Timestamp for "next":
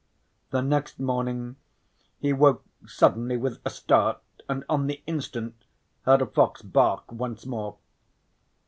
0.61-0.99